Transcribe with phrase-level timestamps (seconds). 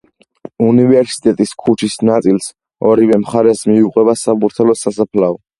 [0.67, 2.49] უნივერსიტეტის ქუჩის ნაწილს
[2.93, 5.41] ორივე მხარეს მიუყვება საბურთალოს სასაფლაო.